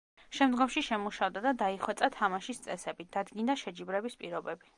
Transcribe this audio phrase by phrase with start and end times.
[0.35, 4.69] შემდგომში შემუშავდა და დაიხვეწა თამაშის წესები, დადგინდა შეჯიბრების პირობები.